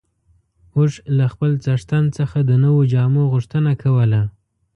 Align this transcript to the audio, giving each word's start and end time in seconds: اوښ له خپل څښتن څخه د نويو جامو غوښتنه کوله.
اوښ 0.75 0.93
له 1.17 1.25
خپل 1.33 1.51
څښتن 1.63 2.05
څخه 2.17 2.37
د 2.49 2.51
نويو 2.63 2.89
جامو 2.93 3.23
غوښتنه 3.33 3.71
کوله. 3.83 4.21